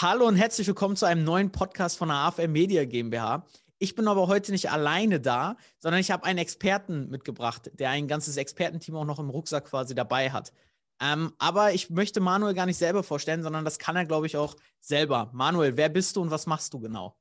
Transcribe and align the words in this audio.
Hallo 0.00 0.28
und 0.28 0.36
herzlich 0.36 0.68
willkommen 0.68 0.94
zu 0.94 1.06
einem 1.06 1.24
neuen 1.24 1.50
Podcast 1.50 1.98
von 1.98 2.06
der 2.06 2.18
AFM 2.18 2.52
Media 2.52 2.84
GmbH. 2.84 3.44
Ich 3.80 3.96
bin 3.96 4.06
aber 4.06 4.28
heute 4.28 4.52
nicht 4.52 4.70
alleine 4.70 5.18
da, 5.18 5.56
sondern 5.80 6.00
ich 6.00 6.12
habe 6.12 6.24
einen 6.24 6.38
Experten 6.38 7.10
mitgebracht, 7.10 7.68
der 7.72 7.90
ein 7.90 8.06
ganzes 8.06 8.36
Expertenteam 8.36 8.94
auch 8.94 9.04
noch 9.04 9.18
im 9.18 9.28
Rucksack 9.28 9.64
quasi 9.64 9.96
dabei 9.96 10.30
hat. 10.30 10.52
Ähm, 11.02 11.32
aber 11.38 11.72
ich 11.72 11.90
möchte 11.90 12.20
Manuel 12.20 12.54
gar 12.54 12.66
nicht 12.66 12.76
selber 12.76 13.02
vorstellen, 13.02 13.42
sondern 13.42 13.64
das 13.64 13.80
kann 13.80 13.96
er, 13.96 14.04
glaube 14.04 14.26
ich, 14.26 14.36
auch 14.36 14.54
selber. 14.78 15.30
Manuel, 15.32 15.76
wer 15.76 15.88
bist 15.88 16.14
du 16.14 16.22
und 16.22 16.30
was 16.30 16.46
machst 16.46 16.72
du 16.74 16.78
genau? 16.78 17.16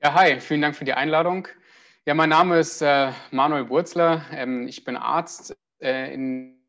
Ja, 0.00 0.14
hi, 0.14 0.38
vielen 0.40 0.62
Dank 0.62 0.76
für 0.76 0.84
die 0.84 0.94
Einladung. 0.94 1.48
Ja, 2.06 2.14
mein 2.14 2.28
Name 2.28 2.60
ist 2.60 2.80
äh, 2.80 3.10
Manuel 3.32 3.68
Wurzler. 3.70 4.24
Ähm, 4.30 4.68
ich 4.68 4.84
bin 4.84 4.96
Arzt 4.96 5.52
äh, 5.80 6.14
in, 6.14 6.64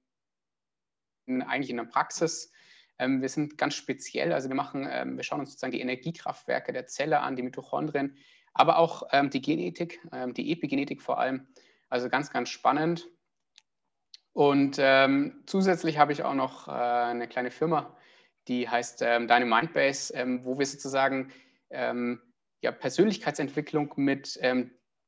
in, 1.27 1.43
eigentlich 1.43 1.70
in 1.70 1.77
der 1.77 1.84
Praxis. 1.84 2.52
Ähm, 3.00 3.21
wir 3.21 3.29
sind 3.29 3.58
ganz 3.58 3.76
speziell, 3.76 4.34
also 4.34 4.49
wir 4.49 4.55
machen, 4.55 4.88
ähm, 4.89 5.16
wir 5.16 5.23
schauen 5.23 5.39
uns 5.39 5.52
sozusagen 5.52 5.71
die 5.71 5.81
Energiekraftwerke 5.81 6.73
der 6.73 6.85
Zelle 6.85 7.22
an, 7.22 7.35
die 7.35 7.41
Mitochondrien, 7.41 8.17
aber 8.53 8.77
auch 8.77 9.03
ähm, 9.12 9.30
die 9.30 9.41
Genetik, 9.41 9.99
ähm, 10.12 10.34
die 10.34 10.52
Epigenetik 10.52 11.02
vor 11.02 11.20
allem. 11.20 11.48
Also 11.88 12.09
ganz, 12.09 12.31
ganz 12.31 12.49
spannend. 12.49 13.08
Und 14.34 14.77
ähm, 14.80 15.41
zusätzlich 15.48 15.98
habe 15.98 16.12
ich 16.12 16.23
auch 16.23 16.35
noch 16.35 16.67
äh, 16.67 16.72
eine 16.72 17.27
kleine 17.27 17.52
Firma, 17.52 17.98
die 18.48 18.70
heißt 18.70 19.02
ähm, 19.02 19.27
Deine 19.27 19.45
Mindbase, 19.45 20.13
ähm, 20.13 20.44
wo 20.44 20.59
wir 20.59 20.66
sozusagen 20.66 21.31
ja, 21.72 22.72
Persönlichkeitsentwicklung 22.72 23.94
mit 23.97 24.39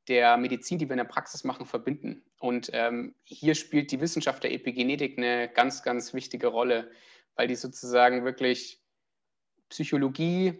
der 0.08 0.36
Medizin, 0.36 0.78
die 0.78 0.88
wir 0.88 0.92
in 0.92 0.98
der 0.98 1.04
Praxis 1.04 1.42
machen, 1.42 1.66
verbinden. 1.66 2.24
Und 2.38 2.70
ähm, 2.72 3.16
hier 3.24 3.56
spielt 3.56 3.90
die 3.90 4.00
Wissenschaft 4.00 4.44
der 4.44 4.52
Epigenetik 4.52 5.18
eine 5.18 5.48
ganz, 5.48 5.82
ganz 5.82 6.14
wichtige 6.14 6.46
Rolle, 6.46 6.92
weil 7.36 7.48
die 7.48 7.54
sozusagen 7.54 8.24
wirklich 8.24 8.80
Psychologie, 9.68 10.58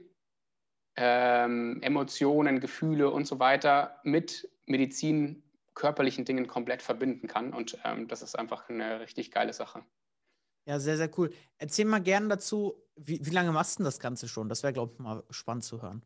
ähm, 0.97 1.81
Emotionen, 1.83 2.61
Gefühle 2.61 3.11
und 3.11 3.27
so 3.27 3.39
weiter 3.39 4.01
mit 4.05 4.49
Medizin, 4.67 5.43
körperlichen 5.75 6.25
Dingen 6.25 6.47
komplett 6.47 6.83
verbinden 6.83 7.29
kann. 7.29 7.53
Und 7.53 7.79
ähm, 7.85 8.09
das 8.09 8.23
ist 8.23 8.39
einfach 8.39 8.69
eine 8.69 9.01
richtig 9.01 9.31
geile 9.31 9.53
Sache. 9.53 9.83
Ja, 10.67 10.79
sehr, 10.79 10.97
sehr 10.97 11.11
cool. 11.19 11.33
Erzähl 11.59 11.87
mal 11.87 12.01
gerne 12.01 12.29
dazu, 12.29 12.75
wie, 12.97 13.25
wie 13.25 13.31
lange 13.31 13.53
machst 13.53 13.79
du 13.79 13.85
das 13.85 13.99
Ganze 13.99 14.29
schon? 14.29 14.49
Das 14.49 14.63
wäre, 14.63 14.73
glaube 14.73 14.93
ich, 14.93 14.99
mal 14.99 15.25
spannend 15.31 15.65
zu 15.65 15.83
hören. 15.83 16.03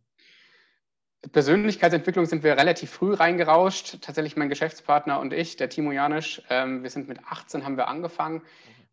Persönlichkeitsentwicklung 1.32 2.26
sind 2.26 2.44
wir 2.44 2.56
relativ 2.56 2.90
früh 2.90 3.12
reingerauscht. 3.12 4.00
Tatsächlich 4.00 4.36
mein 4.36 4.48
Geschäftspartner 4.48 5.18
und 5.18 5.32
ich, 5.32 5.56
der 5.56 5.68
Timo 5.68 5.90
Janisch. 5.90 6.42
Ähm, 6.48 6.82
wir 6.82 6.90
sind 6.90 7.08
mit 7.08 7.18
18 7.24 7.64
haben 7.64 7.76
wir 7.76 7.88
angefangen 7.88 8.42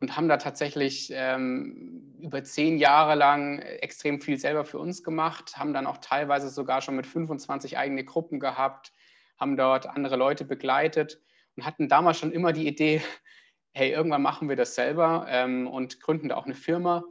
und 0.04 0.18
haben 0.18 0.28
da 0.28 0.36
tatsächlich 0.36 1.14
ähm, 1.16 2.14
über 2.20 2.44
zehn 2.44 2.78
Jahre 2.78 3.16
lang 3.16 3.60
extrem 3.60 4.20
viel 4.20 4.38
selber 4.38 4.66
für 4.66 4.78
uns 4.78 5.02
gemacht, 5.02 5.56
haben 5.56 5.74
dann 5.74 5.88
auch 5.88 6.00
teilweise 6.00 6.50
sogar 6.50 6.82
schon 6.82 6.98
mit 6.98 7.08
25 7.08 7.78
eigene 7.78 8.04
Gruppen 8.04 8.42
gehabt, 8.42 8.92
haben 9.40 9.56
dort 9.56 9.88
andere 9.88 10.18
Leute 10.18 10.44
begleitet 10.44 11.22
und 11.56 11.64
hatten 11.64 11.88
damals 11.88 12.20
schon 12.20 12.34
immer 12.34 12.52
die 12.52 12.68
Idee, 12.68 13.02
hey, 13.72 13.92
irgendwann 13.92 14.22
machen 14.22 14.50
wir 14.50 14.58
das 14.58 14.76
selber 14.76 15.26
ähm, 15.30 15.68
und 15.68 16.02
gründen 16.02 16.28
da 16.28 16.36
auch 16.36 16.46
eine 16.46 16.54
Firma. 16.54 17.06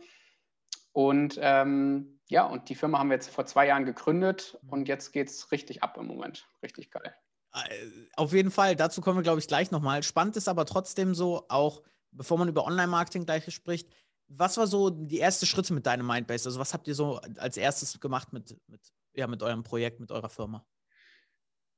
Und 0.93 1.39
ähm, 1.41 2.21
ja, 2.29 2.45
und 2.45 2.69
die 2.69 2.75
Firma 2.75 2.99
haben 2.99 3.09
wir 3.09 3.15
jetzt 3.15 3.31
vor 3.31 3.47
zwei 3.47 3.69
Jahren 3.69 3.87
gegründet 3.87 4.59
und 4.69 4.87
jetzt 4.87 5.12
geht 5.12 5.31
es 5.31 5.51
richtig 5.51 5.83
ab 5.83 5.97
im 5.99 6.09
Moment. 6.09 6.47
Richtig 6.62 6.91
geil. 6.91 7.15
Äh, 7.55 7.87
auf 8.17 8.34
jeden 8.34 8.51
Fall, 8.51 8.77
dazu 8.77 9.01
kommen 9.01 9.17
wir, 9.17 9.23
glaube 9.23 9.41
ich, 9.41 9.49
gleich 9.49 9.71
nochmal. 9.71 10.03
Spannend 10.03 10.37
ist 10.37 10.47
aber 10.47 10.67
trotzdem 10.67 11.15
so, 11.15 11.47
auch 11.49 11.81
bevor 12.13 12.39
man 12.39 12.49
über 12.49 12.65
Online-Marketing 12.67 13.25
gleich 13.25 13.53
spricht, 13.53 13.89
was 14.29 14.57
war 14.57 14.67
so 14.67 14.91
die 14.91 15.19
erste 15.19 15.47
Schritte 15.47 15.75
mit 15.75 15.87
deinem 15.87 16.07
Mindbase? 16.07 16.49
Also 16.49 16.61
was 16.61 16.73
habt 16.73 16.89
ihr 16.89 16.95
so 16.95 17.21
als 17.39 17.57
erstes 17.57 18.01
gemacht 18.01 18.33
mit, 18.33 18.57
mit, 18.69 18.81
ja, 19.15 19.27
mit 19.27 19.43
eurem 19.43 19.63
Projekt, 19.63 20.01
mit 20.01 20.11
eurer 20.11 20.29
Firma? 20.29 20.65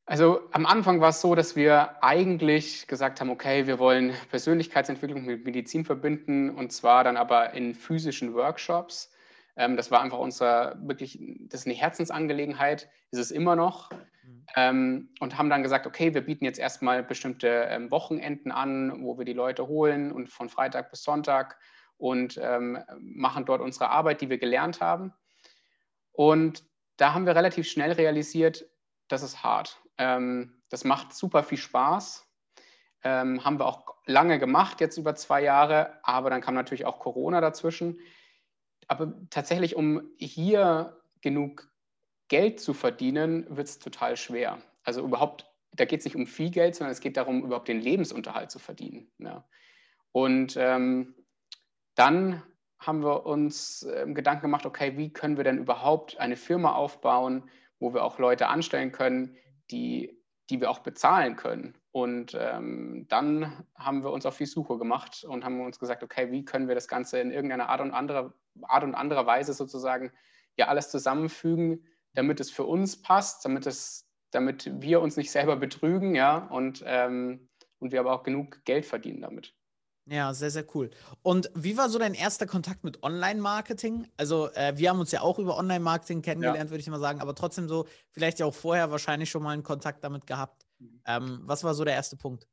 Also 0.06 0.42
am 0.52 0.66
Anfang 0.66 1.00
war 1.00 1.08
es 1.08 1.22
so, 1.22 1.34
dass 1.34 1.56
wir 1.56 2.02
eigentlich 2.02 2.86
gesagt 2.86 3.20
haben, 3.20 3.30
okay, 3.30 3.66
wir 3.66 3.78
wollen 3.78 4.12
Persönlichkeitsentwicklung 4.28 5.24
mit 5.24 5.44
Medizin 5.46 5.84
verbinden 5.84 6.50
und 6.50 6.72
zwar 6.72 7.04
dann 7.04 7.16
aber 7.16 7.54
in 7.54 7.74
physischen 7.74 8.34
Workshops. 8.34 9.10
Ähm, 9.56 9.76
das 9.76 9.90
war 9.90 10.00
einfach 10.00 10.18
unser 10.18 10.76
wirklich, 10.80 11.18
das 11.48 11.60
ist 11.60 11.66
eine 11.66 11.74
Herzensangelegenheit, 11.74 12.88
ist 13.10 13.20
es 13.20 13.30
immer 13.30 13.56
noch. 13.56 13.90
Mhm. 13.90 14.46
Ähm, 14.56 15.08
und 15.20 15.38
haben 15.38 15.50
dann 15.50 15.62
gesagt, 15.62 15.86
okay, 15.86 16.14
wir 16.14 16.24
bieten 16.24 16.44
jetzt 16.44 16.58
erstmal 16.58 17.02
bestimmte 17.02 17.48
ähm, 17.48 17.90
Wochenenden 17.90 18.52
an, 18.52 19.02
wo 19.02 19.18
wir 19.18 19.24
die 19.24 19.32
Leute 19.32 19.66
holen 19.66 20.12
und 20.12 20.28
von 20.30 20.48
Freitag 20.48 20.90
bis 20.90 21.02
Sonntag 21.02 21.58
und 21.96 22.38
ähm, 22.42 22.78
machen 22.98 23.44
dort 23.44 23.60
unsere 23.60 23.90
Arbeit, 23.90 24.20
die 24.20 24.30
wir 24.30 24.38
gelernt 24.38 24.80
haben. 24.80 25.12
Und 26.12 26.64
da 26.96 27.12
haben 27.12 27.26
wir 27.26 27.34
relativ 27.34 27.68
schnell 27.68 27.92
realisiert, 27.92 28.66
das 29.08 29.22
ist 29.22 29.42
hart. 29.42 29.80
Ähm, 29.98 30.62
das 30.68 30.84
macht 30.84 31.14
super 31.14 31.42
viel 31.42 31.58
Spaß. 31.58 32.26
Ähm, 33.02 33.44
haben 33.44 33.58
wir 33.58 33.66
auch 33.66 33.94
lange 34.06 34.38
gemacht, 34.38 34.80
jetzt 34.80 34.96
über 34.96 35.14
zwei 35.14 35.42
Jahre, 35.42 35.98
aber 36.02 36.30
dann 36.30 36.40
kam 36.40 36.54
natürlich 36.54 36.86
auch 36.86 36.98
Corona 36.98 37.40
dazwischen. 37.40 37.98
Aber 38.88 39.14
tatsächlich, 39.30 39.76
um 39.76 40.10
hier 40.18 41.00
genug 41.20 41.70
Geld 42.28 42.60
zu 42.60 42.74
verdienen, 42.74 43.46
wird 43.48 43.68
es 43.68 43.78
total 43.78 44.16
schwer. 44.16 44.58
Also 44.82 45.02
überhaupt, 45.02 45.50
da 45.72 45.84
geht 45.84 46.00
es 46.00 46.04
nicht 46.04 46.16
um 46.16 46.26
viel 46.26 46.50
Geld, 46.50 46.74
sondern 46.74 46.92
es 46.92 47.00
geht 47.00 47.16
darum, 47.16 47.44
überhaupt 47.44 47.68
den 47.68 47.80
Lebensunterhalt 47.80 48.50
zu 48.50 48.58
verdienen. 48.58 49.10
Ja. 49.18 49.46
Und 50.12 50.56
ähm, 50.56 51.14
dann 51.94 52.42
haben 52.78 53.02
wir 53.02 53.26
uns 53.26 53.82
äh, 53.82 54.06
Gedanken 54.12 54.42
gemacht, 54.42 54.66
okay, 54.66 54.96
wie 54.96 55.12
können 55.12 55.36
wir 55.36 55.44
denn 55.44 55.58
überhaupt 55.58 56.18
eine 56.18 56.36
Firma 56.36 56.74
aufbauen, 56.74 57.48
wo 57.78 57.94
wir 57.94 58.04
auch 58.04 58.18
Leute 58.18 58.48
anstellen 58.48 58.92
können, 58.92 59.36
die, 59.70 60.22
die 60.50 60.60
wir 60.60 60.70
auch 60.70 60.80
bezahlen 60.80 61.36
können. 61.36 61.76
Und 61.94 62.36
ähm, 62.36 63.06
dann 63.08 63.64
haben 63.76 64.02
wir 64.02 64.10
uns 64.10 64.26
auf 64.26 64.36
die 64.36 64.46
Suche 64.46 64.78
gemacht 64.78 65.22
und 65.22 65.44
haben 65.44 65.60
uns 65.60 65.78
gesagt, 65.78 66.02
okay, 66.02 66.32
wie 66.32 66.44
können 66.44 66.66
wir 66.66 66.74
das 66.74 66.88
Ganze 66.88 67.20
in 67.20 67.30
irgendeiner 67.30 67.68
Art 67.68 67.80
und 67.80 67.92
anderer, 67.92 68.34
Art 68.62 68.82
und 68.82 68.96
anderer 68.96 69.26
Weise 69.26 69.52
sozusagen 69.52 70.10
ja 70.56 70.66
alles 70.66 70.90
zusammenfügen, 70.90 71.86
damit 72.14 72.40
es 72.40 72.50
für 72.50 72.64
uns 72.64 73.00
passt, 73.00 73.44
damit 73.44 73.64
es, 73.66 74.08
damit 74.32 74.82
wir 74.82 75.00
uns 75.02 75.16
nicht 75.16 75.30
selber 75.30 75.54
betrügen, 75.54 76.16
ja, 76.16 76.38
und, 76.38 76.82
ähm, 76.84 77.48
und 77.78 77.92
wir 77.92 78.00
aber 78.00 78.12
auch 78.12 78.24
genug 78.24 78.64
Geld 78.64 78.86
verdienen 78.86 79.20
damit. 79.20 79.54
Ja, 80.06 80.34
sehr, 80.34 80.50
sehr 80.50 80.66
cool. 80.74 80.90
Und 81.22 81.48
wie 81.54 81.78
war 81.78 81.88
so 81.88 82.00
dein 82.00 82.14
erster 82.14 82.46
Kontakt 82.46 82.82
mit 82.82 83.04
Online-Marketing? 83.04 84.08
Also, 84.16 84.50
äh, 84.54 84.76
wir 84.76 84.90
haben 84.90 84.98
uns 84.98 85.12
ja 85.12 85.20
auch 85.20 85.38
über 85.38 85.56
Online-Marketing 85.56 86.22
kennengelernt, 86.22 86.64
ja. 86.64 86.70
würde 86.70 86.80
ich 86.80 86.90
mal 86.90 86.98
sagen, 86.98 87.20
aber 87.20 87.36
trotzdem 87.36 87.68
so, 87.68 87.86
vielleicht 88.10 88.40
ja 88.40 88.46
auch 88.46 88.54
vorher 88.54 88.90
wahrscheinlich 88.90 89.30
schon 89.30 89.44
mal 89.44 89.52
einen 89.52 89.62
Kontakt 89.62 90.02
damit 90.02 90.26
gehabt. 90.26 90.66
Mhm. 90.78 91.00
Ähm, 91.06 91.40
was 91.44 91.64
war 91.64 91.74
so 91.74 91.84
der 91.84 91.94
erste 91.94 92.16
Punkt? 92.16 92.46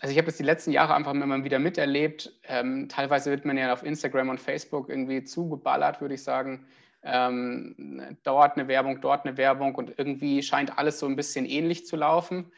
Also, 0.00 0.12
ich 0.12 0.18
habe 0.18 0.30
es 0.30 0.38
die 0.38 0.44
letzten 0.44 0.72
Jahre 0.72 0.94
einfach 0.94 1.12
immer 1.12 1.44
wieder 1.44 1.58
miterlebt. 1.58 2.40
Ähm, 2.44 2.88
teilweise 2.88 3.30
wird 3.30 3.44
man 3.44 3.58
ja 3.58 3.72
auf 3.72 3.82
Instagram 3.82 4.30
und 4.30 4.40
Facebook 4.40 4.88
irgendwie 4.88 5.24
zugeballert, 5.24 6.00
würde 6.00 6.14
ich 6.14 6.22
sagen. 6.22 6.66
Ähm, 7.02 8.18
dort 8.22 8.56
eine 8.56 8.68
Werbung, 8.68 9.00
dort 9.00 9.26
eine 9.26 9.36
Werbung 9.36 9.74
und 9.74 9.98
irgendwie 9.98 10.42
scheint 10.42 10.76
alles 10.78 10.98
so 10.98 11.06
ein 11.06 11.16
bisschen 11.16 11.46
ähnlich 11.46 11.86
zu 11.86 11.96
laufen. 11.96 12.52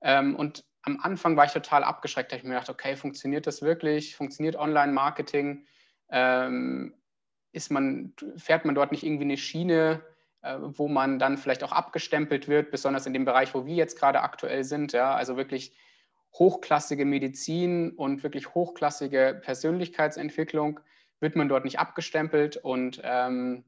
Ähm, 0.00 0.36
und 0.36 0.64
am 0.82 1.00
Anfang 1.00 1.36
war 1.36 1.44
ich 1.44 1.52
total 1.52 1.84
abgeschreckt. 1.84 2.30
Da 2.30 2.34
habe 2.34 2.40
ich 2.40 2.48
mir 2.48 2.54
gedacht, 2.54 2.70
okay, 2.70 2.96
funktioniert 2.96 3.46
das 3.46 3.62
wirklich? 3.62 4.16
Funktioniert 4.16 4.56
Online-Marketing? 4.56 5.66
Ähm, 6.10 6.94
ist 7.52 7.70
man, 7.70 8.12
fährt 8.36 8.64
man 8.64 8.74
dort 8.74 8.92
nicht 8.92 9.04
irgendwie 9.04 9.24
eine 9.24 9.36
Schiene, 9.36 10.02
wo 10.60 10.88
man 10.88 11.18
dann 11.18 11.38
vielleicht 11.38 11.62
auch 11.62 11.72
abgestempelt 11.72 12.48
wird, 12.48 12.70
besonders 12.70 13.06
in 13.06 13.12
dem 13.12 13.24
Bereich, 13.24 13.54
wo 13.54 13.66
wir 13.66 13.74
jetzt 13.74 13.98
gerade 13.98 14.20
aktuell 14.20 14.64
sind? 14.64 14.92
Ja? 14.92 15.14
Also 15.14 15.36
wirklich 15.36 15.74
hochklassige 16.34 17.04
Medizin 17.04 17.92
und 17.92 18.22
wirklich 18.22 18.54
hochklassige 18.54 19.40
Persönlichkeitsentwicklung 19.42 20.80
wird 21.20 21.36
man 21.36 21.48
dort 21.48 21.64
nicht 21.64 21.78
abgestempelt 21.78 22.56
und 22.56 23.00
ähm, 23.02 23.64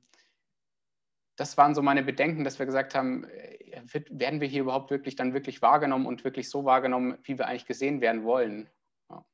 das 1.41 1.57
waren 1.57 1.75
so 1.75 1.81
meine 1.81 2.03
Bedenken, 2.03 2.45
dass 2.45 2.59
wir 2.59 2.67
gesagt 2.67 2.95
haben, 2.95 3.25
äh, 3.25 3.81
wird, 3.87 4.09
werden 4.11 4.41
wir 4.43 4.49
hier 4.49 4.61
überhaupt 4.61 4.91
wirklich 4.91 5.17
dann 5.17 5.33
wirklich 5.33 5.63
wahrgenommen 5.63 6.07
und 6.07 6.23
wirklich 6.23 6.51
so 6.51 6.67
wahrgenommen, 6.67 7.17
wie 7.23 7.39
wir 7.39 7.47
eigentlich 7.47 7.67
gesehen 7.67 8.03
werden 8.03 8.25
wollen. 8.25 8.69
Ja. 9.09 9.25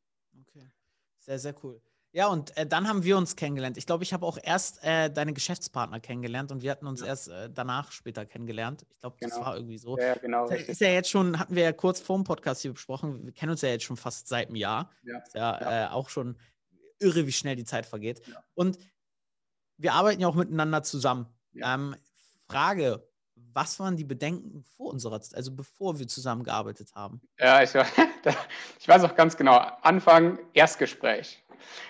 Okay, 0.40 0.70
sehr, 1.18 1.40
sehr 1.40 1.54
cool. 1.64 1.80
Ja, 2.16 2.28
und 2.28 2.56
äh, 2.56 2.64
dann 2.64 2.88
haben 2.88 3.04
wir 3.04 3.18
uns 3.18 3.36
kennengelernt. 3.36 3.76
Ich 3.76 3.84
glaube, 3.84 4.02
ich 4.02 4.14
habe 4.14 4.24
auch 4.24 4.38
erst 4.42 4.82
äh, 4.82 5.10
deine 5.10 5.34
Geschäftspartner 5.34 6.00
kennengelernt 6.00 6.50
und 6.50 6.62
wir 6.62 6.70
hatten 6.70 6.86
uns 6.86 7.00
ja. 7.00 7.08
erst 7.08 7.28
äh, 7.28 7.50
danach 7.52 7.92
später 7.92 8.24
kennengelernt. 8.24 8.86
Ich 8.88 9.00
glaube, 9.00 9.16
das 9.20 9.32
genau. 9.32 9.44
war 9.44 9.54
irgendwie 9.54 9.76
so. 9.76 9.98
Ja, 9.98 10.14
genau. 10.14 10.48
Das 10.48 10.62
ist 10.62 10.80
ja 10.80 10.88
jetzt 10.88 11.10
schon, 11.10 11.38
hatten 11.38 11.54
wir 11.54 11.64
ja 11.64 11.72
kurz 11.74 12.00
vor 12.00 12.16
dem 12.16 12.24
Podcast 12.24 12.62
hier 12.62 12.72
besprochen, 12.72 13.26
wir 13.26 13.34
kennen 13.34 13.50
uns 13.50 13.60
ja 13.60 13.68
jetzt 13.68 13.84
schon 13.84 13.98
fast 13.98 14.28
seit 14.28 14.46
einem 14.46 14.56
Jahr. 14.56 14.90
Ja. 15.02 15.18
Ist 15.18 15.34
ja, 15.34 15.60
ja. 15.60 15.84
Äh, 15.84 15.90
auch 15.90 16.08
schon 16.08 16.38
irre, 17.00 17.26
wie 17.26 17.32
schnell 17.32 17.54
die 17.54 17.66
Zeit 17.66 17.84
vergeht. 17.84 18.22
Und 18.54 18.78
wir 19.76 19.92
arbeiten 19.92 20.22
ja 20.22 20.28
auch 20.28 20.34
miteinander 20.34 20.82
zusammen. 20.82 21.26
Ähm, 21.62 21.96
Frage, 22.48 23.06
was 23.34 23.78
waren 23.78 23.98
die 23.98 24.04
Bedenken 24.04 24.64
vor 24.78 24.90
unserer 24.90 25.20
Zeit, 25.20 25.36
also 25.36 25.52
bevor 25.52 25.98
wir 25.98 26.08
zusammengearbeitet 26.08 26.94
haben? 26.94 27.20
Ja, 27.38 27.62
ich, 27.62 27.74
ich 28.78 28.88
weiß 28.88 29.04
auch 29.04 29.14
ganz 29.14 29.36
genau. 29.36 29.58
Anfang 29.82 30.38
Erstgespräch. 30.54 31.42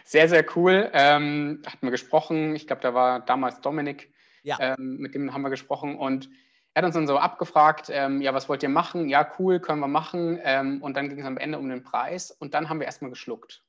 Sehr, 0.05 0.29
sehr 0.29 0.45
cool. 0.57 0.91
Ähm, 0.93 1.63
hatten 1.67 1.87
wir 1.87 1.91
gesprochen. 1.91 2.55
Ich 2.55 2.67
glaube, 2.67 2.83
da 2.83 2.95
war 2.95 3.21
damals 3.21 3.61
Dominik, 3.61 4.13
Ja. 4.43 4.59
ähm, 4.61 4.99
mit 4.99 5.15
dem 5.15 5.33
haben 5.33 5.43
wir 5.43 5.51
gesprochen. 5.51 5.97
Und 5.97 6.31
er 6.75 6.83
hat 6.83 6.87
uns 6.87 6.95
dann 6.95 7.07
so 7.07 7.19
abgefragt, 7.19 7.89
ähm, 7.91 8.21
ja, 8.21 8.35
was 8.35 8.49
wollt 8.49 8.63
ihr 8.63 8.69
machen? 8.69 9.09
Ja, 9.09 9.31
cool, 9.39 9.61
können 9.61 9.81
wir 9.81 9.89
machen. 9.89 10.39
Ähm, 10.43 10.83
und 10.83 10.97
dann 10.97 11.09
ging 11.09 11.21
es 11.21 11.27
am 11.27 11.39
Ende 11.39 11.59
um 11.59 11.69
den 11.69 11.83
Preis. 11.83 12.31
Und 12.31 12.55
dann 12.55 12.69
haben 12.69 12.81
wir 12.81 12.87
erstmal 12.87 13.11
geschluckt. 13.11 13.65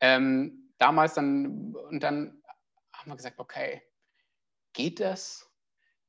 Ähm, 0.00 0.70
damals 0.78 1.14
dann, 1.14 1.74
und 1.90 2.02
dann 2.02 2.42
haben 2.92 3.10
wir 3.10 3.16
gesagt, 3.16 3.38
okay, 3.38 3.82
geht 4.72 5.00
das? 5.00 5.44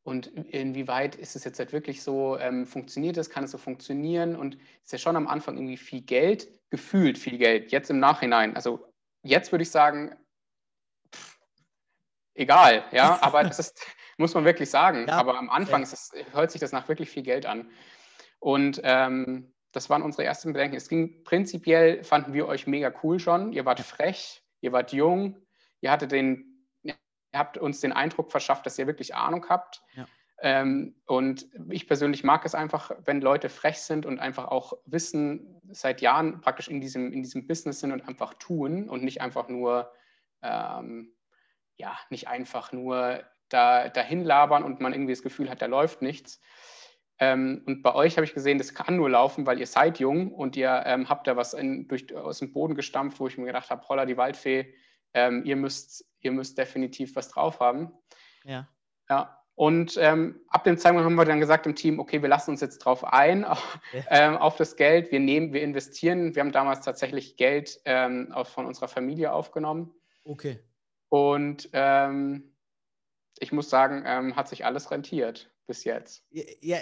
Und 0.03 0.27
inwieweit 0.27 1.15
ist 1.15 1.35
es 1.35 1.43
jetzt 1.43 1.59
halt 1.59 1.73
wirklich 1.73 2.01
so, 2.01 2.37
ähm, 2.39 2.65
funktioniert 2.65 3.17
das, 3.17 3.29
kann 3.29 3.43
es 3.43 3.51
so 3.51 3.57
funktionieren? 3.57 4.35
Und 4.35 4.55
es 4.55 4.85
ist 4.85 4.91
ja 4.93 4.97
schon 4.97 5.15
am 5.15 5.27
Anfang 5.27 5.55
irgendwie 5.55 5.77
viel 5.77 6.01
Geld, 6.01 6.47
gefühlt 6.69 7.17
viel 7.17 7.37
Geld, 7.37 7.71
jetzt 7.71 7.89
im 7.89 7.99
Nachhinein. 7.99 8.55
Also 8.55 8.88
jetzt 9.23 9.51
würde 9.51 9.63
ich 9.63 9.71
sagen, 9.71 10.15
pff, 11.13 11.37
egal, 12.33 12.83
ja, 12.91 13.17
aber 13.21 13.43
das 13.43 13.59
ist, 13.59 13.85
muss 14.17 14.33
man 14.33 14.45
wirklich 14.45 14.69
sagen. 14.69 15.07
Ja, 15.07 15.17
aber 15.17 15.37
am 15.37 15.49
Anfang 15.49 15.83
es, 15.83 16.11
hört 16.31 16.51
sich 16.51 16.61
das 16.61 16.71
nach 16.71 16.87
wirklich 16.87 17.09
viel 17.09 17.23
Geld 17.23 17.45
an. 17.45 17.71
Und 18.39 18.81
ähm, 18.83 19.53
das 19.71 19.89
waren 19.89 20.01
unsere 20.01 20.23
ersten 20.23 20.53
Bedenken. 20.53 20.75
Es 20.75 20.89
ging 20.89 21.23
prinzipiell, 21.23 22.03
fanden 22.03 22.33
wir 22.33 22.47
euch 22.47 22.67
mega 22.67 22.91
cool 23.03 23.19
schon. 23.19 23.53
Ihr 23.53 23.65
wart 23.65 23.79
frech, 23.79 24.43
ihr 24.61 24.71
wart 24.71 24.91
jung, 24.93 25.37
ihr 25.81 25.91
hattet 25.91 26.11
den, 26.11 26.65
ihr 26.81 26.95
habt 27.33 27.57
uns 27.57 27.81
den 27.81 27.91
Eindruck 27.91 28.31
verschafft, 28.31 28.65
dass 28.65 28.79
ihr 28.79 28.87
wirklich 28.87 29.15
Ahnung 29.15 29.45
habt. 29.49 29.81
Ja. 29.93 30.05
Ähm, 30.41 30.95
und 31.05 31.47
ich 31.69 31.87
persönlich 31.87 32.23
mag 32.23 32.45
es 32.45 32.55
einfach, 32.55 32.91
wenn 33.03 33.19
Leute 33.21 33.49
frech 33.49 33.79
sind 33.79 34.05
und 34.05 34.19
einfach 34.19 34.47
auch 34.47 34.73
wissen, 34.85 35.59
seit 35.69 36.01
Jahren 36.01 36.39
praktisch 36.39 36.69
in 36.69 36.79
diesem, 36.79 37.11
in 37.11 37.23
diesem 37.23 37.45
Business 37.45 37.81
sind 37.81 37.91
und 37.91 38.07
einfach 38.07 38.33
tun 38.35 38.87
und 38.89 39.03
nicht 39.03 39.21
einfach 39.21 39.49
nur, 39.49 39.91
ähm, 40.41 41.13
ja, 41.75 41.97
nicht 42.09 42.27
einfach 42.29 42.71
nur 42.71 43.23
da, 43.49 43.89
dahin 43.89 44.23
labern 44.23 44.63
und 44.63 44.79
man 44.79 44.93
irgendwie 44.93 45.13
das 45.13 45.23
Gefühl 45.23 45.49
hat, 45.49 45.61
da 45.61 45.65
läuft 45.65 46.01
nichts. 46.01 46.39
Ähm, 47.19 47.63
und 47.65 47.81
bei 47.81 47.93
euch 47.93 48.15
habe 48.15 48.23
ich 48.23 48.33
gesehen, 48.33 48.59
das 48.59 48.73
kann 48.73 48.95
nur 48.95 49.09
laufen, 49.09 49.45
weil 49.45 49.59
ihr 49.59 49.67
seid 49.67 49.99
jung 49.99 50.33
und 50.33 50.55
ihr 50.55 50.83
ähm, 50.85 51.09
habt 51.09 51.27
da 51.27 51.35
was 51.35 51.53
in, 51.53 51.87
durch, 51.89 52.15
aus 52.15 52.39
dem 52.39 52.53
Boden 52.53 52.75
gestampft, 52.75 53.19
wo 53.19 53.27
ich 53.27 53.37
mir 53.37 53.45
gedacht 53.45 53.69
habe, 53.69 53.85
holla 53.89 54.05
die 54.05 54.15
Waldfee, 54.15 54.73
ähm, 55.13 55.43
ihr, 55.43 55.57
müsst, 55.57 56.05
ihr 56.21 56.31
müsst 56.31 56.57
definitiv 56.57 57.17
was 57.17 57.27
drauf 57.29 57.59
haben. 57.59 57.91
Ja. 58.45 58.69
Ja. 59.09 59.38
Und 59.59 59.97
ähm, 59.99 60.39
ab 60.47 60.63
dem 60.63 60.77
Zeitpunkt 60.77 61.03
haben 61.03 61.15
wir 61.15 61.25
dann 61.25 61.41
gesagt 61.41 61.67
im 61.67 61.75
Team, 61.75 61.99
okay, 61.99 62.21
wir 62.21 62.29
lassen 62.29 62.51
uns 62.51 62.61
jetzt 62.61 62.77
drauf 62.77 63.03
ein, 63.03 63.43
auf, 63.43 63.77
Ja. 63.91 64.03
ähm, 64.09 64.37
auf 64.37 64.55
das 64.55 64.77
Geld. 64.77 65.11
Wir 65.11 65.19
nehmen, 65.19 65.51
wir 65.51 65.61
investieren. 65.61 66.33
Wir 66.33 66.43
haben 66.43 66.53
damals 66.53 66.85
tatsächlich 66.85 67.35
Geld 67.35 67.77
ähm, 67.83 68.33
von 68.45 68.65
unserer 68.65 68.87
Familie 68.87 69.33
aufgenommen. 69.33 69.93
Okay. 70.23 70.59
Und 71.09 71.67
ähm, 71.73 72.55
ich 73.39 73.51
muss 73.51 73.69
sagen, 73.69 74.03
ähm, 74.05 74.37
hat 74.37 74.47
sich 74.47 74.63
alles 74.63 74.91
rentiert 74.91 75.51
bis 75.67 75.83
jetzt. 75.83 76.23
Ja, 76.31 76.77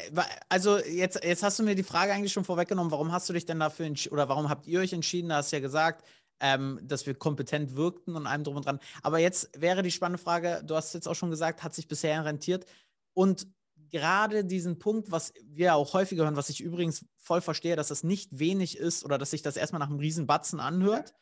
also 0.48 0.78
jetzt, 0.78 1.24
jetzt 1.24 1.42
hast 1.42 1.58
du 1.58 1.64
mir 1.64 1.74
die 1.74 1.82
Frage 1.82 2.14
eigentlich 2.14 2.32
schon 2.32 2.46
vorweggenommen, 2.46 2.92
warum 2.92 3.12
hast 3.12 3.28
du 3.28 3.34
dich 3.34 3.48
denn 3.48 3.60
dafür 3.60 3.88
entschieden 3.88 4.14
oder 4.14 4.30
warum 4.30 4.50
habt 4.50 4.68
ihr 4.68 4.82
euch 4.82 4.94
entschieden? 4.94 5.30
Da 5.30 5.38
hast 5.38 5.52
du 5.52 5.56
ja 5.56 5.62
gesagt, 5.62 6.06
ähm, 6.40 6.80
dass 6.84 7.06
wir 7.06 7.16
kompetent 7.16 7.76
wirkten 7.76 8.16
und 8.16 8.28
allem 8.28 8.44
drum 8.44 8.56
und 8.56 8.66
dran. 8.66 8.80
Aber 9.02 9.20
jetzt 9.20 9.50
wäre 9.60 9.84
die 9.84 9.92
spannende 9.92 10.22
Frage, 10.22 10.62
du 10.66 10.76
hast 10.76 10.94
jetzt 10.94 11.08
auch 11.08 11.16
schon 11.16 11.32
gesagt, 11.32 11.64
hat 11.64 11.74
sich 11.74 11.88
bisher 11.88 12.24
rentiert. 12.26 12.66
Und 13.14 13.48
gerade 13.90 14.46
diesen 14.46 14.80
Punkt, 14.80 15.12
was 15.12 15.34
wir 15.44 15.76
auch 15.76 15.94
häufiger 15.94 16.24
hören, 16.24 16.36
was 16.36 16.50
ich 16.50 16.62
übrigens 16.62 17.06
voll 17.18 17.42
verstehe, 17.42 17.76
dass 17.76 17.88
das 17.88 18.04
nicht 18.04 18.38
wenig 18.38 18.78
ist 18.78 19.04
oder 19.04 19.18
dass 19.18 19.32
sich 19.32 19.42
das 19.42 19.58
erstmal 19.58 19.80
nach 19.80 19.90
einem 19.90 20.00
Riesenbatzen 20.00 20.60
anhört, 20.60 21.14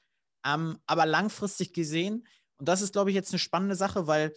ähm, 0.45 0.79
aber 0.85 1.05
langfristig 1.05 1.73
gesehen, 1.73 2.27
und 2.57 2.69
das 2.69 2.81
ist, 2.81 2.93
glaube 2.93 3.09
ich, 3.09 3.15
jetzt 3.15 3.31
eine 3.31 3.39
spannende 3.39 3.75
Sache, 3.75 4.07
weil 4.07 4.33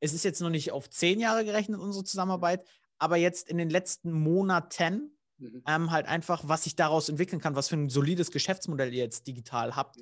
es 0.00 0.12
ist 0.12 0.24
jetzt 0.24 0.40
noch 0.40 0.50
nicht 0.50 0.72
auf 0.72 0.88
zehn 0.88 1.20
Jahre 1.20 1.44
gerechnet, 1.44 1.80
unsere 1.80 2.04
Zusammenarbeit, 2.04 2.66
aber 2.98 3.16
jetzt 3.16 3.48
in 3.48 3.58
den 3.58 3.70
letzten 3.70 4.12
Monaten 4.12 5.18
Mhm. 5.38 5.62
ähm, 5.66 5.90
halt 5.90 6.06
einfach, 6.06 6.42
was 6.46 6.64
sich 6.64 6.74
daraus 6.74 7.08
entwickeln 7.08 7.40
kann, 7.40 7.54
was 7.54 7.68
für 7.68 7.76
ein 7.76 7.88
solides 7.88 8.30
Geschäftsmodell 8.30 8.92
ihr 8.92 9.04
jetzt 9.04 9.26
digital 9.26 9.76
habt. 9.76 9.96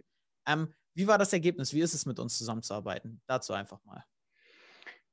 Ähm, 0.46 0.72
wie 0.94 1.06
war 1.06 1.19
das 1.19 1.32
Ergebnis? 1.32 1.75
Wie 1.75 1.81
ist 1.81 1.94
es 1.94 2.06
mit 2.06 2.19
uns 2.19 2.38
zusammenzuarbeiten? 2.38 3.20
Dazu 3.26 3.52
einfach 3.52 3.84
mal. 3.84 4.04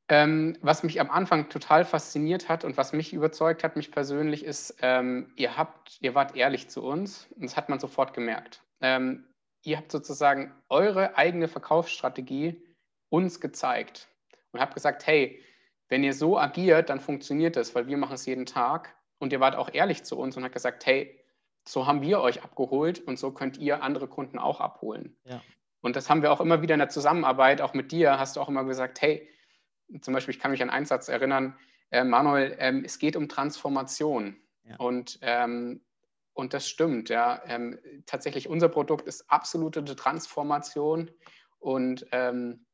Ähm, 0.09 0.57
was 0.62 0.83
mich 0.83 1.00
am 1.00 1.09
Anfang 1.09 1.50
total 1.50 1.85
fasziniert 1.85 2.50
hat 2.50 2.65
und 2.65 2.77
was 2.77 2.94
mich 2.94 3.13
überzeugt 3.13 3.63
hat, 3.63 3.75
mich 3.75 3.91
persönlich, 3.91 4.44
ist, 4.44 4.75
ähm, 4.81 5.31
ihr 5.38 5.57
habt, 5.57 5.97
ihr 6.01 6.13
wart 6.13 6.35
ehrlich 6.35 6.69
zu 6.69 6.83
uns 6.83 7.27
und 7.35 7.44
das 7.44 7.56
hat 7.56 7.69
man 7.69 7.80
sofort 7.80 8.13
gemerkt. 8.13 8.62
Ähm, 8.81 9.25
ihr 9.63 9.77
habt 9.77 9.91
sozusagen 9.91 10.53
eure 10.69 11.18
eigene 11.18 11.47
Verkaufsstrategie 11.47 12.62
uns 13.09 13.39
gezeigt 13.39 14.09
und 14.51 14.59
habt 14.59 14.74
gesagt, 14.74 15.07
hey, 15.07 15.41
wenn 15.88 16.03
ihr 16.03 16.13
so 16.13 16.38
agiert, 16.38 16.89
dann 16.89 17.00
funktioniert 17.00 17.56
das, 17.56 17.74
weil 17.75 17.88
wir 17.88 17.97
machen 17.97 18.15
es 18.15 18.25
jeden 18.25 18.45
Tag. 18.45 18.95
Und 19.19 19.31
ihr 19.31 19.39
wart 19.39 19.56
auch 19.56 19.74
ehrlich 19.74 20.03
zu 20.03 20.18
uns 20.18 20.35
und 20.35 20.44
habt 20.44 20.53
gesagt, 20.53 20.85
hey, 20.85 21.24
so 21.68 21.88
haben 21.88 22.01
wir 22.01 22.21
euch 22.21 22.44
abgeholt 22.44 23.00
und 23.00 23.18
so 23.18 23.31
könnt 23.31 23.57
ihr 23.57 23.83
andere 23.83 24.07
Kunden 24.07 24.38
auch 24.39 24.60
abholen. 24.60 25.15
Ja. 25.24 25.42
Und 25.81 25.95
das 25.95 26.10
haben 26.10 26.21
wir 26.21 26.31
auch 26.31 26.42
immer 26.42 26.62
wieder 26.62 26.75
in 26.75 26.80
der 26.80 26.89
Zusammenarbeit, 26.89 27.62
auch 27.62 27.74
mit 27.74 27.92
dir, 27.92 28.19
hast 28.19 28.36
du 28.36 28.42
auch 28.42 28.50
immer 28.50 28.63
gesagt, 28.63 29.01
hey, 29.01 29.30
zum 30.01 30.13
Beispiel, 30.13 30.33
ich 30.33 30.39
kann 30.39 30.51
mich 30.51 30.62
an 30.62 30.69
einen 30.69 30.86
Satz 30.86 31.10
erinnern, 31.10 31.57
äh, 31.92 32.04
Manuel, 32.04 32.56
ähm, 32.60 32.83
es 32.86 33.00
geht 33.00 33.15
um 33.15 33.30
Transformation. 33.30 34.38
Ja. 34.63 34.77
Und, 34.77 35.19
ähm, 35.21 35.81
und 36.33 36.54
das 36.54 36.68
stimmt, 36.68 37.10
ja. 37.10 37.42
Ähm, 37.45 37.77
tatsächlich, 38.06 38.50
unser 38.50 38.69
Produkt 38.69 39.07
ist 39.07 39.30
absolute 39.30 39.83
Transformation. 39.83 41.12
Und, 41.59 42.07
ähm, 42.12 42.66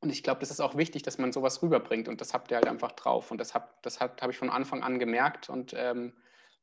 und 0.00 0.10
ich 0.10 0.22
glaube, 0.22 0.40
das 0.40 0.50
ist 0.50 0.60
auch 0.60 0.76
wichtig, 0.76 1.02
dass 1.02 1.18
man 1.18 1.32
sowas 1.32 1.62
rüberbringt. 1.62 2.08
Und 2.08 2.20
das 2.20 2.32
habt 2.32 2.50
ihr 2.50 2.56
halt 2.56 2.68
einfach 2.68 2.92
drauf. 2.92 3.30
Und 3.30 3.38
das 3.38 3.54
habe 3.54 3.68
das 3.82 4.00
hab, 4.00 4.22
habe 4.22 4.32
ich 4.32 4.38
von 4.38 4.48
Anfang 4.48 4.82
an 4.82 4.98
gemerkt 4.98 5.50
und 5.50 5.74
ähm, 5.76 6.14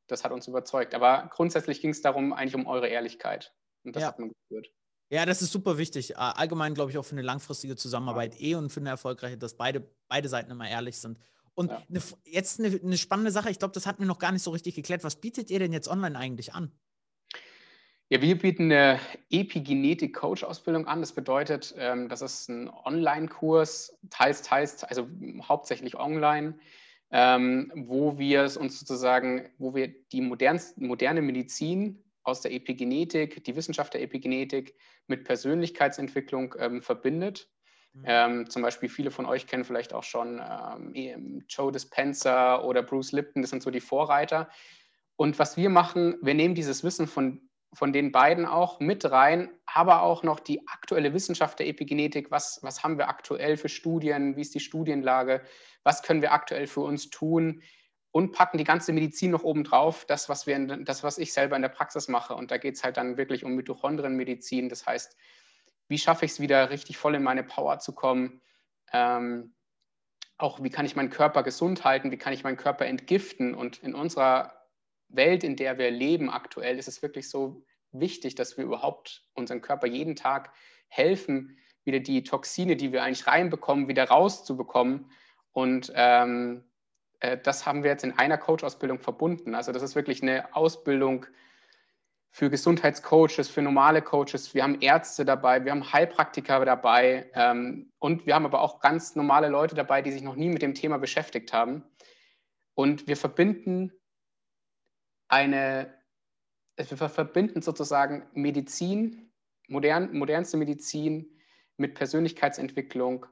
das 0.06 0.24
hat 0.24 0.32
uns 0.32 0.46
überzeugt. 0.48 0.94
Aber 0.94 1.28
grundsätzlich 1.32 1.80
ging 1.80 1.90
es 1.90 2.00
darum, 2.02 2.32
eigentlich 2.32 2.54
um 2.54 2.66
eure 2.66 2.88
Ehrlichkeit. 2.88 3.54
Und 3.84 3.96
das 3.96 4.02
Ja. 4.02 4.08
hat 4.08 4.18
man 4.18 4.30
gespürt. 4.30 4.72
Ja, 5.08 5.24
das 5.24 5.40
ist 5.40 5.52
super 5.52 5.78
wichtig. 5.78 6.18
Allgemein, 6.18 6.74
glaube 6.74 6.90
ich, 6.90 6.98
auch 6.98 7.04
für 7.04 7.12
eine 7.12 7.22
langfristige 7.22 7.76
Zusammenarbeit 7.76 8.40
eh 8.40 8.56
und 8.56 8.70
für 8.70 8.80
eine 8.80 8.88
erfolgreiche, 8.88 9.38
dass 9.38 9.56
beide, 9.56 9.88
beide 10.08 10.28
Seiten 10.28 10.50
immer 10.50 10.68
ehrlich 10.68 10.98
sind. 10.98 11.18
Und 11.54 11.70
Ja. 11.70 11.82
eine, 11.88 12.02
jetzt 12.24 12.58
eine, 12.58 12.68
eine 12.68 12.98
spannende 12.98 13.30
Sache, 13.30 13.50
ich 13.50 13.58
glaube, 13.58 13.72
das 13.72 13.86
hatten 13.86 14.00
wir 14.00 14.06
noch 14.06 14.18
gar 14.18 14.32
nicht 14.32 14.42
so 14.42 14.50
richtig 14.50 14.74
geklärt. 14.74 15.04
Was 15.04 15.16
bietet 15.20 15.50
ihr 15.50 15.58
denn 15.60 15.72
jetzt 15.72 15.88
online 15.88 16.18
eigentlich 16.18 16.54
an? 16.54 16.72
Ja, 18.08 18.20
wir 18.20 18.38
bieten 18.38 18.64
eine 18.70 19.00
Epigenetik-Coach-Ausbildung 19.30 20.86
an. 20.86 21.00
Das 21.00 21.12
bedeutet, 21.12 21.74
ähm, 21.76 22.08
das 22.08 22.22
ist 22.22 22.48
ein 22.48 22.68
Online-Kurs, 22.68 23.98
teils, 24.10 24.42
teils, 24.42 24.84
also 24.84 25.08
hauptsächlich 25.42 25.96
online, 25.96 26.58
ähm, 27.10 27.72
wo 27.74 28.18
wir 28.18 28.42
es 28.42 28.56
uns 28.56 28.78
sozusagen, 28.78 29.48
wo 29.58 29.74
wir 29.74 29.88
die 30.12 30.20
moderne 30.20 31.22
Medizin 31.22 32.02
aus 32.22 32.40
der 32.40 32.52
Epigenetik, 32.52 33.44
die 33.44 33.54
Wissenschaft 33.54 33.94
der 33.94 34.02
Epigenetik 34.02 34.74
mit 35.06 35.24
Persönlichkeitsentwicklung 35.24 36.54
ähm, 36.58 36.82
verbindet. 36.82 37.48
Mhm. 37.92 38.04
Ähm, 38.04 38.50
zum 38.50 38.62
Beispiel 38.62 38.88
viele 38.88 39.10
von 39.10 39.26
euch 39.26 39.46
kennen 39.46 39.64
vielleicht 39.64 39.92
auch 39.92 40.02
schon 40.02 40.42
ähm, 40.94 41.44
Joe 41.48 41.70
Dispenza 41.70 42.60
oder 42.62 42.82
Bruce 42.82 43.12
Lipton, 43.12 43.42
das 43.42 43.50
sind 43.50 43.62
so 43.62 43.70
die 43.70 43.80
Vorreiter. 43.80 44.50
Und 45.14 45.38
was 45.38 45.56
wir 45.56 45.70
machen, 45.70 46.16
wir 46.20 46.34
nehmen 46.34 46.54
dieses 46.54 46.84
Wissen 46.84 47.06
von, 47.06 47.45
von 47.72 47.92
den 47.92 48.12
beiden 48.12 48.46
auch 48.46 48.80
mit 48.80 49.10
rein, 49.10 49.50
aber 49.66 50.02
auch 50.02 50.22
noch 50.22 50.40
die 50.40 50.66
aktuelle 50.68 51.12
Wissenschaft 51.12 51.58
der 51.58 51.68
Epigenetik. 51.68 52.30
Was, 52.30 52.60
was 52.62 52.82
haben 52.82 52.98
wir 52.98 53.08
aktuell 53.08 53.56
für 53.56 53.68
Studien? 53.68 54.36
Wie 54.36 54.40
ist 54.40 54.54
die 54.54 54.60
Studienlage? 54.60 55.42
Was 55.82 56.02
können 56.02 56.22
wir 56.22 56.32
aktuell 56.32 56.66
für 56.66 56.80
uns 56.80 57.10
tun? 57.10 57.62
Und 58.12 58.32
packen 58.32 58.56
die 58.56 58.64
ganze 58.64 58.94
Medizin 58.94 59.30
noch 59.30 59.42
oben 59.42 59.62
drauf, 59.62 60.06
das, 60.06 60.30
was, 60.30 60.46
das, 60.46 61.02
was 61.02 61.18
ich 61.18 61.34
selber 61.34 61.54
in 61.54 61.62
der 61.62 61.68
Praxis 61.68 62.08
mache. 62.08 62.34
Und 62.34 62.50
da 62.50 62.56
geht 62.56 62.76
es 62.76 62.84
halt 62.84 62.96
dann 62.96 63.18
wirklich 63.18 63.44
um 63.44 63.54
Mitochondrienmedizin. 63.54 64.70
Das 64.70 64.86
heißt, 64.86 65.16
wie 65.88 65.98
schaffe 65.98 66.24
ich 66.24 66.32
es 66.32 66.40
wieder 66.40 66.70
richtig 66.70 66.96
voll 66.96 67.14
in 67.14 67.22
meine 67.22 67.42
Power 67.42 67.78
zu 67.78 67.92
kommen? 67.92 68.40
Ähm, 68.92 69.54
auch 70.38 70.62
wie 70.62 70.70
kann 70.70 70.86
ich 70.86 70.96
meinen 70.96 71.10
Körper 71.10 71.42
gesund 71.42 71.84
halten? 71.84 72.10
Wie 72.10 72.18
kann 72.18 72.32
ich 72.32 72.42
meinen 72.42 72.56
Körper 72.56 72.86
entgiften? 72.86 73.54
Und 73.54 73.82
in 73.82 73.94
unserer 73.94 74.54
Welt, 75.08 75.44
in 75.44 75.56
der 75.56 75.78
wir 75.78 75.90
leben 75.90 76.30
aktuell, 76.30 76.78
ist 76.78 76.88
es 76.88 77.02
wirklich 77.02 77.28
so 77.28 77.64
wichtig, 77.92 78.34
dass 78.34 78.56
wir 78.56 78.64
überhaupt 78.64 79.24
unseren 79.34 79.60
Körper 79.60 79.86
jeden 79.86 80.16
Tag 80.16 80.52
helfen, 80.88 81.58
wieder 81.84 82.00
die 82.00 82.24
Toxine, 82.24 82.76
die 82.76 82.92
wir 82.92 83.02
eigentlich 83.02 83.26
reinbekommen, 83.26 83.88
wieder 83.88 84.04
rauszubekommen. 84.04 85.10
Und 85.52 85.92
ähm, 85.94 86.64
äh, 87.20 87.38
das 87.38 87.64
haben 87.64 87.82
wir 87.82 87.90
jetzt 87.90 88.04
in 88.04 88.18
einer 88.18 88.38
Coach-Ausbildung 88.38 88.98
verbunden. 88.98 89.54
Also 89.54 89.72
das 89.72 89.82
ist 89.82 89.94
wirklich 89.94 90.22
eine 90.22 90.54
Ausbildung 90.54 91.26
für 92.30 92.50
Gesundheitscoaches, 92.50 93.48
für 93.48 93.62
normale 93.62 94.02
Coaches. 94.02 94.52
Wir 94.52 94.62
haben 94.62 94.80
Ärzte 94.82 95.24
dabei, 95.24 95.64
wir 95.64 95.72
haben 95.72 95.90
Heilpraktiker 95.90 96.62
dabei 96.66 97.30
ähm, 97.32 97.92
und 97.98 98.26
wir 98.26 98.34
haben 98.34 98.44
aber 98.44 98.60
auch 98.60 98.80
ganz 98.80 99.16
normale 99.16 99.48
Leute 99.48 99.74
dabei, 99.74 100.02
die 100.02 100.12
sich 100.12 100.22
noch 100.22 100.36
nie 100.36 100.50
mit 100.50 100.60
dem 100.60 100.74
Thema 100.74 100.98
beschäftigt 100.98 101.54
haben. 101.54 101.82
Und 102.74 103.06
wir 103.06 103.16
verbinden 103.16 103.90
eine, 105.28 105.92
wir 106.76 107.08
verbinden 107.08 107.62
sozusagen 107.62 108.26
Medizin 108.32 109.26
modern, 109.68 110.16
modernste 110.16 110.56
Medizin 110.56 111.38
mit 111.76 111.94
Persönlichkeitsentwicklung 111.94 113.26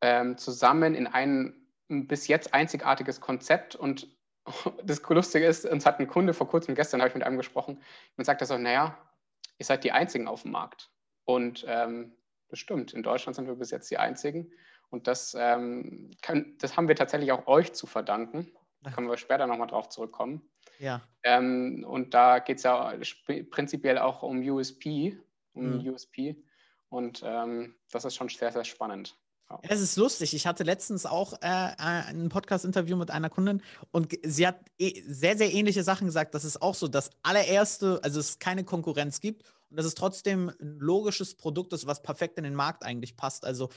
ähm, 0.00 0.36
zusammen 0.36 0.94
in 0.94 1.06
ein 1.06 1.54
bis 1.88 2.28
jetzt 2.28 2.54
einzigartiges 2.54 3.20
Konzept. 3.20 3.76
Und 3.76 4.08
das 4.84 5.02
Lustige 5.08 5.46
ist, 5.46 5.66
uns 5.66 5.86
hat 5.86 6.00
ein 6.00 6.06
Kunde 6.06 6.34
vor 6.34 6.48
kurzem, 6.48 6.74
gestern 6.74 7.00
habe 7.00 7.08
ich 7.08 7.14
mit 7.14 7.24
einem 7.24 7.36
gesprochen, 7.36 7.80
und 8.16 8.24
sagt 8.24 8.40
er 8.40 8.46
so, 8.46 8.58
naja, 8.58 8.98
ihr 9.58 9.64
seid 9.64 9.84
die 9.84 9.92
Einzigen 9.92 10.28
auf 10.28 10.42
dem 10.42 10.52
Markt. 10.52 10.90
Und 11.24 11.64
ähm, 11.68 12.16
das 12.48 12.58
stimmt, 12.58 12.92
in 12.92 13.02
Deutschland 13.02 13.36
sind 13.36 13.46
wir 13.46 13.54
bis 13.54 13.70
jetzt 13.70 13.90
die 13.90 13.98
Einzigen. 13.98 14.52
Und 14.90 15.06
das, 15.06 15.34
ähm, 15.38 16.10
kann, 16.20 16.54
das 16.58 16.76
haben 16.76 16.88
wir 16.88 16.96
tatsächlich 16.96 17.32
auch 17.32 17.46
euch 17.46 17.72
zu 17.72 17.86
verdanken. 17.86 18.52
Da 18.82 18.90
können 18.90 19.08
wir 19.08 19.16
später 19.16 19.46
nochmal 19.46 19.68
drauf 19.68 19.88
zurückkommen. 19.88 20.42
Ja. 20.78 21.02
Ähm, 21.22 21.84
und 21.88 22.14
da 22.14 22.38
geht 22.38 22.58
es 22.58 22.64
ja 22.64 22.94
prinzipiell 23.50 23.98
auch 23.98 24.22
um 24.22 24.40
USP, 24.40 25.16
um 25.52 25.78
mhm. 25.78 25.88
USP. 25.88 26.36
Und 26.88 27.22
ähm, 27.24 27.74
das 27.90 28.04
ist 28.04 28.16
schon 28.16 28.28
sehr, 28.28 28.52
sehr 28.52 28.64
spannend. 28.64 29.16
Ja. 29.48 29.58
Es 29.68 29.80
ist 29.80 29.96
lustig. 29.96 30.34
Ich 30.34 30.46
hatte 30.46 30.64
letztens 30.64 31.06
auch 31.06 31.34
äh, 31.34 31.46
ein 31.78 32.28
Podcast-Interview 32.28 32.96
mit 32.96 33.10
einer 33.10 33.30
Kundin 33.30 33.62
und 33.90 34.16
sie 34.24 34.46
hat 34.46 34.60
eh 34.78 35.02
sehr, 35.06 35.36
sehr 35.36 35.52
ähnliche 35.52 35.82
Sachen 35.82 36.06
gesagt. 36.06 36.34
Das 36.34 36.44
ist 36.44 36.62
auch 36.62 36.74
so 36.74 36.88
das 36.88 37.10
allererste, 37.22 38.00
also 38.02 38.20
es 38.20 38.38
keine 38.38 38.64
Konkurrenz 38.64 39.20
gibt 39.20 39.42
und 39.70 39.76
dass 39.76 39.86
es 39.86 39.94
trotzdem 39.94 40.50
ein 40.60 40.78
logisches 40.78 41.34
Produkt 41.34 41.72
ist, 41.72 41.86
was 41.86 42.02
perfekt 42.02 42.38
in 42.38 42.44
den 42.44 42.54
Markt 42.54 42.84
eigentlich 42.84 43.16
passt. 43.16 43.44
Also 43.44 43.68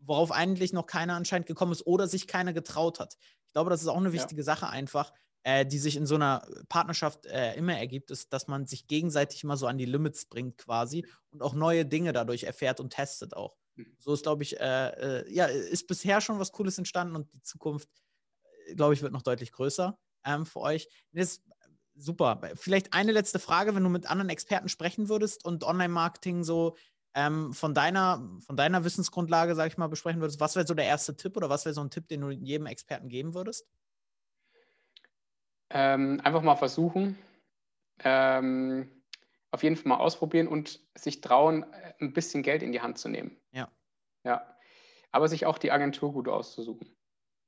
worauf 0.00 0.32
eigentlich 0.32 0.72
noch 0.72 0.86
keiner 0.86 1.14
anscheinend 1.14 1.46
gekommen 1.46 1.72
ist 1.72 1.86
oder 1.86 2.06
sich 2.06 2.26
keiner 2.26 2.52
getraut 2.52 3.00
hat. 3.00 3.16
Ich 3.46 3.52
glaube, 3.52 3.70
das 3.70 3.82
ist 3.82 3.88
auch 3.88 3.96
eine 3.96 4.12
wichtige 4.12 4.40
ja. 4.40 4.44
Sache 4.44 4.68
einfach, 4.68 5.12
äh, 5.42 5.64
die 5.64 5.78
sich 5.78 5.96
in 5.96 6.06
so 6.06 6.16
einer 6.16 6.46
Partnerschaft 6.68 7.26
äh, 7.26 7.54
immer 7.54 7.76
ergibt, 7.76 8.10
ist, 8.10 8.32
dass 8.32 8.48
man 8.48 8.66
sich 8.66 8.86
gegenseitig 8.86 9.44
mal 9.44 9.56
so 9.56 9.66
an 9.66 9.78
die 9.78 9.84
Limits 9.84 10.26
bringt 10.26 10.58
quasi 10.58 11.06
und 11.30 11.42
auch 11.42 11.54
neue 11.54 11.86
Dinge 11.86 12.12
dadurch 12.12 12.44
erfährt 12.44 12.80
und 12.80 12.90
testet 12.90 13.34
auch. 13.34 13.56
Mhm. 13.76 13.96
So 13.98 14.12
ist, 14.12 14.24
glaube 14.24 14.42
ich, 14.42 14.60
äh, 14.60 14.88
äh, 15.20 15.32
ja, 15.32 15.46
ist 15.46 15.86
bisher 15.86 16.20
schon 16.20 16.38
was 16.38 16.52
Cooles 16.52 16.78
entstanden 16.78 17.16
und 17.16 17.32
die 17.32 17.42
Zukunft, 17.42 17.88
äh, 18.66 18.74
glaube 18.74 18.94
ich, 18.94 19.02
wird 19.02 19.12
noch 19.12 19.22
deutlich 19.22 19.52
größer 19.52 19.98
ähm, 20.24 20.46
für 20.46 20.60
euch. 20.60 20.88
Das 21.12 21.40
super. 21.94 22.40
Vielleicht 22.54 22.92
eine 22.92 23.12
letzte 23.12 23.38
Frage, 23.38 23.74
wenn 23.74 23.82
du 23.82 23.90
mit 23.90 24.08
anderen 24.08 24.30
Experten 24.30 24.68
sprechen 24.68 25.08
würdest 25.08 25.44
und 25.44 25.64
Online-Marketing 25.64 26.44
so 26.44 26.76
ähm, 27.14 27.52
von, 27.52 27.74
deiner, 27.74 28.28
von 28.46 28.56
deiner 28.56 28.84
Wissensgrundlage, 28.84 29.54
sage 29.54 29.68
ich 29.68 29.78
mal, 29.78 29.88
besprechen 29.88 30.20
würdest, 30.20 30.40
was 30.40 30.54
wäre 30.54 30.66
so 30.66 30.74
der 30.74 30.84
erste 30.84 31.16
Tipp 31.16 31.36
oder 31.36 31.50
was 31.50 31.64
wäre 31.64 31.74
so 31.74 31.80
ein 31.80 31.90
Tipp, 31.90 32.08
den 32.08 32.20
du 32.20 32.30
jedem 32.30 32.66
Experten 32.66 33.08
geben 33.08 33.34
würdest? 33.34 33.66
Ähm, 35.70 36.20
einfach 36.24 36.42
mal 36.42 36.56
versuchen, 36.56 37.18
ähm, 38.04 38.90
auf 39.50 39.62
jeden 39.62 39.76
Fall 39.76 39.88
mal 39.88 39.98
ausprobieren 39.98 40.48
und 40.48 40.80
sich 40.94 41.20
trauen, 41.20 41.64
äh, 41.72 41.94
ein 42.00 42.12
bisschen 42.12 42.42
Geld 42.42 42.62
in 42.62 42.72
die 42.72 42.80
Hand 42.80 42.98
zu 42.98 43.08
nehmen. 43.08 43.36
Ja. 43.52 43.70
Ja. 44.24 44.56
Aber 45.10 45.28
sich 45.28 45.46
auch 45.46 45.58
die 45.58 45.70
Agentur 45.70 46.12
gut 46.12 46.28
auszusuchen. 46.28 46.94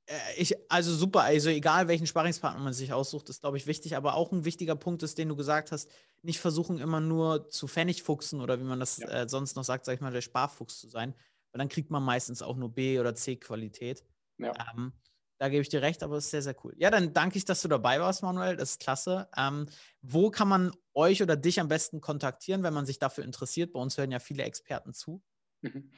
Äh, 0.07 0.17
ich, 0.37 0.55
also 0.71 0.93
super, 0.93 1.21
also 1.21 1.49
egal 1.49 1.87
welchen 1.87 2.07
Sparringspartner 2.07 2.61
man 2.61 2.73
sich 2.73 2.93
aussucht, 2.93 3.29
ist, 3.29 3.41
glaube 3.41 3.57
ich, 3.57 3.67
wichtig. 3.67 3.95
Aber 3.95 4.15
auch 4.15 4.31
ein 4.31 4.45
wichtiger 4.45 4.75
Punkt 4.75 5.03
ist, 5.03 5.17
den 5.17 5.29
du 5.29 5.35
gesagt 5.35 5.71
hast, 5.71 5.89
nicht 6.21 6.39
versuchen, 6.39 6.79
immer 6.79 6.99
nur 6.99 7.49
zu 7.49 7.67
Pfennigfuchsen 7.67 8.41
oder 8.41 8.59
wie 8.59 8.63
man 8.63 8.79
das 8.79 8.97
ja. 8.97 9.07
äh, 9.07 9.29
sonst 9.29 9.55
noch 9.55 9.63
sagt, 9.63 9.85
sag 9.85 9.93
ich 9.93 10.01
mal, 10.01 10.11
der 10.11 10.21
Sparfuchs 10.21 10.79
zu 10.79 10.89
sein. 10.89 11.13
Weil 11.51 11.59
dann 11.59 11.69
kriegt 11.69 11.91
man 11.91 12.03
meistens 12.03 12.41
auch 12.41 12.55
nur 12.55 12.73
B- 12.73 12.99
oder 12.99 13.15
C-Qualität. 13.15 14.03
Ja. 14.37 14.53
Ähm, 14.73 14.93
da 15.41 15.49
gebe 15.49 15.63
ich 15.63 15.69
dir 15.69 15.81
recht, 15.81 16.03
aber 16.03 16.17
es 16.17 16.25
ist 16.25 16.31
sehr, 16.31 16.43
sehr 16.43 16.55
cool. 16.63 16.75
Ja, 16.77 16.91
dann 16.91 17.13
danke 17.13 17.35
ich, 17.35 17.45
dass 17.45 17.63
du 17.63 17.67
dabei 17.67 17.99
warst, 17.99 18.21
Manuel. 18.21 18.55
Das 18.55 18.73
ist 18.73 18.79
klasse. 18.79 19.27
Ähm, 19.35 19.65
wo 20.03 20.29
kann 20.29 20.47
man 20.47 20.71
euch 20.93 21.23
oder 21.23 21.35
dich 21.35 21.59
am 21.59 21.67
besten 21.67 21.99
kontaktieren, 21.99 22.61
wenn 22.61 22.75
man 22.75 22.85
sich 22.85 22.99
dafür 22.99 23.23
interessiert? 23.23 23.73
Bei 23.73 23.79
uns 23.79 23.97
hören 23.97 24.11
ja 24.11 24.19
viele 24.19 24.43
Experten 24.43 24.93
zu. 24.93 25.23
Mhm. 25.61 25.89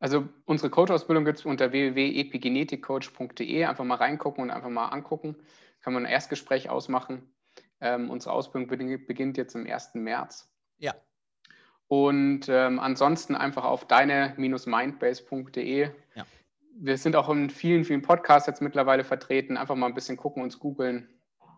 Also 0.00 0.26
unsere 0.46 0.70
Coach-Ausbildung 0.70 1.26
gibt 1.26 1.38
es 1.38 1.44
unter 1.44 1.70
www.epigenetikcoach.de. 1.70 3.66
Einfach 3.66 3.84
mal 3.84 3.96
reingucken 3.96 4.44
und 4.44 4.50
einfach 4.50 4.70
mal 4.70 4.88
angucken. 4.88 5.36
Kann 5.82 5.92
man 5.92 6.06
ein 6.06 6.10
Erstgespräch 6.10 6.70
ausmachen. 6.70 7.30
Ähm, 7.82 8.08
unsere 8.08 8.32
Ausbildung 8.32 8.68
beginnt 9.06 9.36
jetzt 9.36 9.54
im 9.54 9.66
1. 9.66 9.96
März. 9.96 10.50
Ja. 10.78 10.94
Und 11.88 12.48
ähm, 12.48 12.78
ansonsten 12.78 13.36
einfach 13.36 13.64
auf 13.64 13.86
deine-mindbase.de. 13.86 15.90
Ja. 16.14 16.26
Wir 16.80 16.96
sind 16.96 17.16
auch 17.16 17.28
in 17.28 17.50
vielen, 17.50 17.84
vielen 17.84 18.02
Podcasts 18.02 18.46
jetzt 18.46 18.62
mittlerweile 18.62 19.02
vertreten. 19.04 19.56
Einfach 19.56 19.74
mal 19.74 19.86
ein 19.86 19.94
bisschen 19.94 20.16
gucken, 20.16 20.42
uns 20.42 20.58
googeln. 20.58 21.08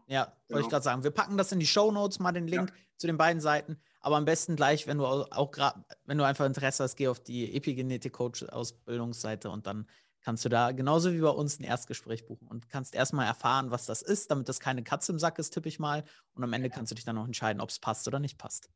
Ja, 0.07 0.27
wollte 0.27 0.37
genau. 0.49 0.61
ich 0.61 0.69
gerade 0.69 0.83
sagen. 0.83 1.05
Wir 1.05 1.11
packen 1.11 1.37
das 1.37 1.53
in 1.53 1.61
die 1.61 1.67
Show 1.67 1.93
Notes 1.93 2.19
mal 2.19 2.33
den 2.33 2.49
Link 2.49 2.71
ja. 2.71 2.77
zu 2.97 3.07
den 3.07 3.17
beiden 3.17 3.41
Seiten. 3.41 3.79
Aber 4.01 4.17
am 4.17 4.25
besten 4.25 4.57
gleich, 4.57 4.87
wenn 4.87 4.99
du 4.99 5.05
auch 5.07 5.51
gerade, 5.51 5.85
wenn 6.07 6.17
du 6.19 6.25
einfach 6.25 6.47
Interesse 6.47 6.83
hast, 6.85 6.97
geh 6.97 7.09
auf 7.09 7.21
die 7.21 7.55
Epigenetik-Coach-Ausbildungsseite 7.55 9.51
und 9.51 9.67
dann 9.67 9.87
kannst 10.23 10.45
du 10.45 10.49
da 10.49 10.73
genauso 10.73 11.13
wie 11.13 11.21
bei 11.21 11.29
uns 11.29 11.61
ein 11.61 11.65
Erstgespräch 11.65 12.27
buchen 12.27 12.49
und 12.49 12.69
kannst 12.69 12.95
erstmal 12.95 13.27
erfahren, 13.27 13.71
was 13.71 13.87
das 13.87 14.03
ist, 14.03 14.31
damit 14.31 14.49
das 14.49 14.59
keine 14.59 14.83
Katze 14.83 15.13
im 15.13 15.19
Sack 15.19 15.39
ist, 15.39 15.51
tippe 15.51 15.69
ich 15.69 15.79
mal. 15.79 16.05
Und 16.35 16.45
am 16.45 16.53
Ende 16.53 16.71
kannst 16.71 16.91
du 16.91 16.95
dich 16.95 17.05
dann 17.05 17.19
auch 17.19 17.27
entscheiden, 17.27 17.61
ob 17.61 17.69
es 17.69 17.79
passt 17.79 18.09
oder 18.09 18.19
nicht 18.19 18.39
passt. 18.39 18.71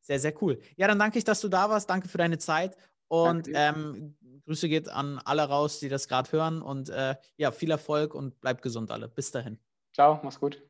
Sehr, 0.00 0.18
sehr 0.18 0.40
cool. 0.42 0.60
Ja, 0.76 0.88
dann 0.88 0.98
danke 0.98 1.18
ich, 1.18 1.24
dass 1.24 1.40
du 1.40 1.48
da 1.48 1.68
warst. 1.68 1.90
Danke 1.90 2.08
für 2.08 2.18
deine 2.18 2.38
Zeit. 2.38 2.76
Und 3.10 3.48
ähm, 3.54 4.16
Grüße 4.44 4.68
geht 4.68 4.88
an 4.88 5.18
alle 5.24 5.42
raus, 5.42 5.80
die 5.80 5.88
das 5.88 6.06
gerade 6.06 6.30
hören. 6.30 6.62
Und 6.62 6.90
äh, 6.90 7.16
ja, 7.36 7.50
viel 7.50 7.72
Erfolg 7.72 8.14
und 8.14 8.40
bleib 8.40 8.62
gesund 8.62 8.92
alle. 8.92 9.08
Bis 9.08 9.32
dahin. 9.32 9.58
Ciao, 9.92 10.20
mach's 10.22 10.38
gut. 10.38 10.62